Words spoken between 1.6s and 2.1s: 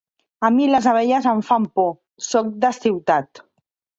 por;